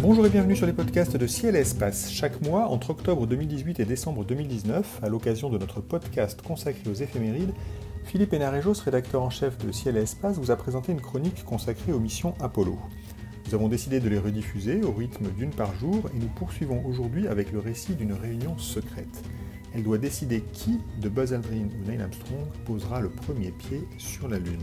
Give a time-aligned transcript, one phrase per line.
[0.00, 2.10] Bonjour et bienvenue sur les podcasts de Ciel et Espace.
[2.12, 6.94] Chaque mois, entre octobre 2018 et décembre 2019, à l'occasion de notre podcast consacré aux
[6.94, 7.54] éphémérides,
[8.04, 11.92] Philippe Hénarejos, rédacteur en chef de Ciel et Espace, vous a présenté une chronique consacrée
[11.92, 12.78] aux missions Apollo.
[13.46, 17.26] Nous avons décidé de les rediffuser au rythme d'une par jour et nous poursuivons aujourd'hui
[17.26, 19.22] avec le récit d'une réunion secrète.
[19.74, 24.28] Elle doit décider qui, de Buzz Aldrin ou Neil Armstrong, posera le premier pied sur
[24.28, 24.60] la Lune.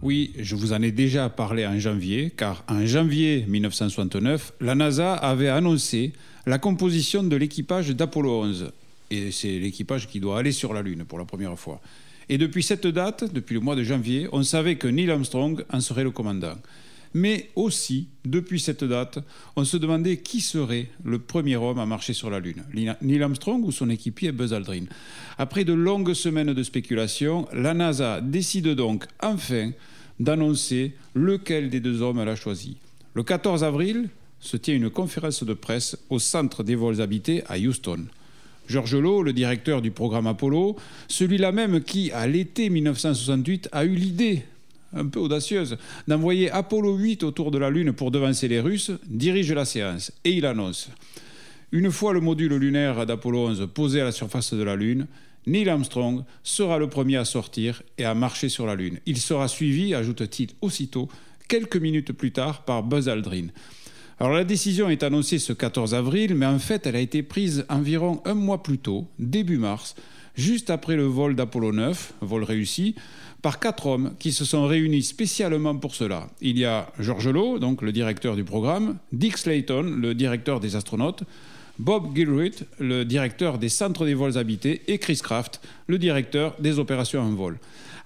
[0.00, 5.12] Oui, je vous en ai déjà parlé en janvier, car en janvier 1969, la NASA
[5.12, 6.12] avait annoncé
[6.46, 8.70] la composition de l'équipage d'Apollo 11.
[9.10, 11.80] Et c'est l'équipage qui doit aller sur la Lune pour la première fois.
[12.28, 15.80] Et depuis cette date, depuis le mois de janvier, on savait que Neil Armstrong en
[15.80, 16.54] serait le commandant.
[17.14, 19.18] Mais aussi, depuis cette date,
[19.56, 22.64] on se demandait qui serait le premier homme à marcher sur la Lune,
[23.02, 24.84] Neil Armstrong ou son équipier Buzz Aldrin.
[25.38, 29.70] Après de longues semaines de spéculation, la NASA décide donc enfin
[30.20, 32.76] d'annoncer lequel des deux hommes elle a choisi.
[33.14, 34.08] Le 14 avril
[34.40, 38.06] se tient une conférence de presse au centre des vols habités à Houston.
[38.68, 40.76] George Lowe, le directeur du programme Apollo,
[41.08, 44.44] celui-là même qui, à l'été 1968, a eu l'idée
[44.92, 49.52] un peu audacieuse, d'envoyer Apollo 8 autour de la Lune pour devancer les Russes, dirige
[49.52, 50.90] la séance et il annonce
[51.72, 55.06] Une fois le module lunaire d'Apollo 11 posé à la surface de la Lune,
[55.46, 58.98] Neil Armstrong sera le premier à sortir et à marcher sur la Lune.
[59.06, 61.08] Il sera suivi, ajoute-t-il aussitôt,
[61.48, 63.46] quelques minutes plus tard par Buzz Aldrin.
[64.20, 67.64] Alors la décision est annoncée ce 14 avril, mais en fait elle a été prise
[67.68, 69.94] environ un mois plus tôt, début mars,
[70.34, 72.94] juste après le vol d'Apollo 9, vol réussi,
[73.42, 76.28] par quatre hommes qui se sont réunis spécialement pour cela.
[76.40, 80.76] Il y a George Lowe, donc le directeur du programme, Dick Slayton, le directeur des
[80.76, 81.22] astronautes,
[81.78, 86.80] Bob Gilruth, le directeur des centres des vols habités, et Chris Kraft, le directeur des
[86.80, 87.58] opérations en vol.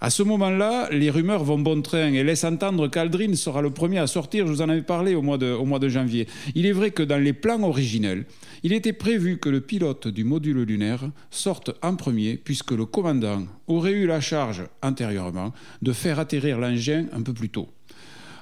[0.04, 3.98] À ce moment-là, les rumeurs vont bon train et laissent entendre qu'Aldrin sera le premier
[3.98, 4.48] à sortir.
[4.48, 6.26] Je vous en avais parlé au mois, de, janvier.
[6.56, 8.26] Il est vrai que dans les plans originels,
[8.64, 13.46] il était prévu que le pilote du module lunaire sorte en premier, puisque le commandant
[13.68, 15.52] aurait eu la charge antérieurement
[15.82, 17.68] de faire atterrir l'engin un peu plus tôt.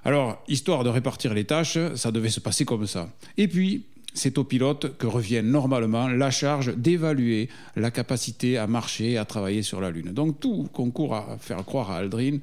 [0.07, 3.11] Alors, histoire de répartir les tâches, ça devait se passer comme ça.
[3.37, 3.85] Et puis,
[4.15, 9.25] c'est au pilote que revient normalement la charge d'évaluer la capacité à marcher et à
[9.25, 10.13] travailler sur la Lune.
[10.13, 12.39] Donc tout concourt à faire croire à Aldrin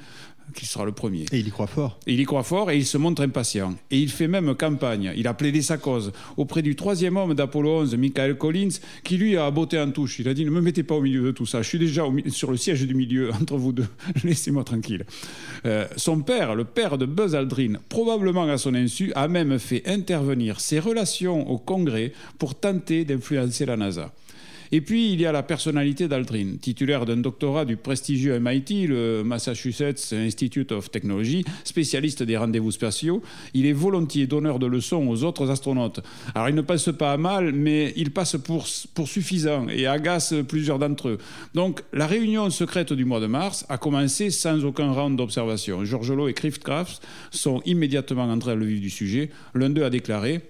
[0.56, 1.26] qu'il sera le premier.
[1.32, 2.00] Et il y croit fort.
[2.08, 3.76] il y croit fort et il se montre impatient.
[3.92, 5.14] Et il fait même campagne.
[5.16, 8.70] Il a plaidé sa cause auprès du troisième homme d'Apollo 11, Michael Collins,
[9.04, 10.20] qui lui a botté en touche.
[10.20, 11.62] Il a dit Ne me mettez pas au milieu de tout ça.
[11.62, 13.88] Je suis déjà sur le siège du milieu entre vous deux.
[14.24, 15.06] Laissez-moi tranquille.
[15.66, 19.84] Euh, son père, le père de Buzz Aldrin, probablement à son insu, a même fait
[19.88, 24.12] intervenir ses relations au Congrès pour tenter d'influencer la NASA.
[24.72, 29.24] Et puis, il y a la personnalité d'Aldrin, titulaire d'un doctorat du prestigieux MIT, le
[29.24, 33.22] Massachusetts Institute of Technology, spécialiste des rendez-vous spatiaux.
[33.54, 36.02] Il est volontiers donneur de leçons aux autres astronautes.
[36.36, 40.80] Alors, il ne passe pas à mal, mais il passe pour, suffisant et agace plusieurs
[40.80, 41.18] d'entre eux.
[41.54, 45.86] Donc, la réunion secrète du mois de mars a commencé sans aucun round d'observation.
[45.86, 49.30] George Lowe et Kraft sont immédiatement entrés à le vif du sujet.
[49.54, 50.42] L'un d'eux a déclaré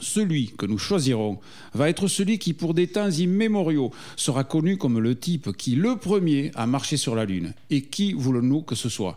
[0.00, 1.38] celui que nous choisirons
[1.74, 5.96] va être celui qui, pour des temps immémoriaux, sera connu comme le type qui, le
[5.96, 7.54] premier, a marché sur la Lune.
[7.70, 9.16] Et qui voulons-nous que ce soit?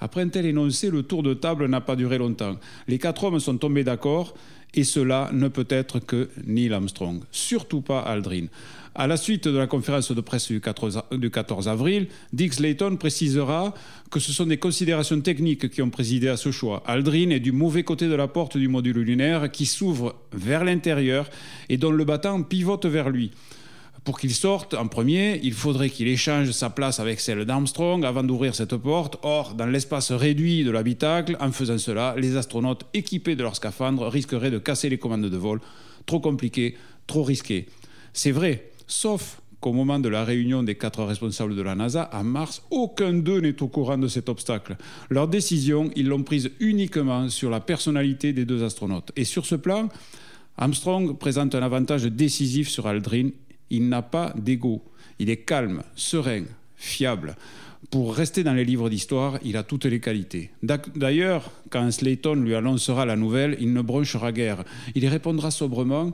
[0.00, 2.56] Après un tel énoncé, le tour de table n'a pas duré longtemps.
[2.86, 4.34] Les quatre hommes sont tombés d'accord,
[4.74, 8.46] et cela ne peut être que Neil Armstrong, surtout pas Aldrin.
[8.94, 13.72] À la suite de la conférence de presse du 14, avril, Dick Slayton précisera
[14.10, 16.82] que ce sont des considérations techniques qui ont présidé à ce choix.
[16.84, 21.30] Aldrin est du mauvais côté de la porte du module lunaire qui s'ouvre vers l'intérieur
[21.68, 23.30] et dont le battant pivote vers lui.
[24.04, 28.22] Pour qu'il sorte en premier, il faudrait qu'il échange sa place avec celle d'Armstrong avant
[28.22, 29.18] d'ouvrir cette porte.
[29.22, 34.06] Or, dans l'espace réduit de l'habitacle, en faisant cela, les astronautes équipés de leur scaphandre
[34.08, 35.60] risqueraient de casser les commandes de vol.
[36.06, 37.66] Trop compliqué, trop risqué.
[38.14, 42.24] C'est vrai, Sauf qu'au moment de la réunion des quatre responsables de la NASA, en
[42.24, 44.76] mars, aucun d'eux n'est au courant de cet obstacle.
[45.10, 49.12] Leur décision, ils l'ont prise uniquement sur la personnalité des deux astronautes.
[49.14, 49.90] Et sur ce plan,
[50.56, 53.28] Armstrong présente un avantage décisif sur Aldrin.
[53.70, 54.82] Il n'a pas d'ego.
[55.18, 56.44] Il est calme, serein,
[56.76, 57.36] fiable.
[57.90, 60.50] Pour rester dans les livres d'histoire, il a toutes les qualités.
[60.62, 64.64] D'ailleurs, quand Slayton lui annoncera la nouvelle, il ne bronchera guère.
[64.94, 66.12] Il répondra sobrement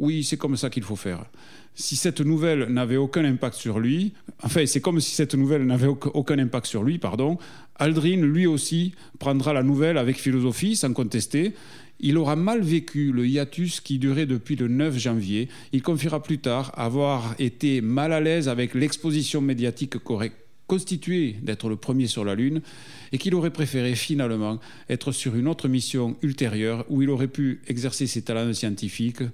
[0.00, 1.26] Oui, c'est comme ça qu'il faut faire.
[1.74, 5.88] Si cette nouvelle n'avait aucun impact sur lui, enfin, c'est comme si cette nouvelle n'avait
[5.88, 7.36] aucun impact sur lui, pardon,
[7.76, 11.52] Aldrin, lui aussi, prendra la nouvelle avec philosophie, sans contester.
[12.00, 15.50] Il aura mal vécu le hiatus qui durait depuis le 9 janvier.
[15.74, 21.68] Il confiera plus tard avoir été mal à l'aise avec l'exposition médiatique correcte constitué d'être
[21.68, 22.60] le premier sur la Lune
[23.10, 27.60] et qu'il aurait préféré finalement être sur une autre mission ultérieure où il aurait pu
[27.66, 29.24] exercer ses talents scientifiques.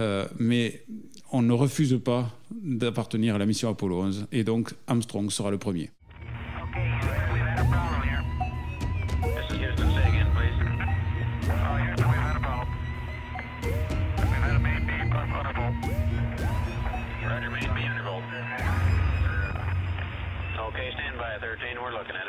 [0.00, 0.82] Euh, mais
[1.30, 5.58] on ne refuse pas d'appartenir à la mission Apollo 11 et donc Armstrong sera le
[5.58, 5.90] premier.
[21.90, 22.19] We're looking at.